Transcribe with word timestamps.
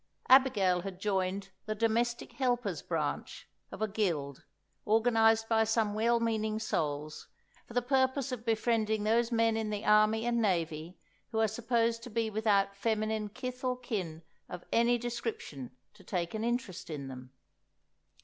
Abigail 0.29 0.81
had 0.81 0.99
joined 0.99 1.51
"The 1.67 1.75
Domestic 1.75 2.31
Helpers' 2.31 2.81
Branch" 2.81 3.47
of 3.71 3.83
a 3.83 3.87
Guild, 3.87 4.43
organised 4.87 5.47
by 5.47 5.63
some 5.63 5.93
well 5.93 6.19
meaning 6.19 6.57
souls, 6.57 7.27
for 7.67 7.75
the 7.75 7.83
purpose 7.83 8.31
of 8.31 8.43
befriending 8.43 9.03
those 9.03 9.31
men 9.31 9.55
in 9.55 9.69
the 9.69 9.85
Army 9.85 10.25
and 10.25 10.41
Navy 10.41 10.97
who 11.29 11.39
are 11.39 11.47
supposed 11.47 12.01
to 12.01 12.09
be 12.09 12.31
without 12.31 12.75
feminine 12.75 13.29
kith 13.29 13.63
or 13.63 13.77
kin 13.77 14.23
of 14.49 14.63
any 14.71 14.97
description 14.97 15.69
to 15.93 16.03
take 16.03 16.33
an 16.33 16.43
interest 16.43 16.89
in 16.89 17.07
them. 17.07 17.31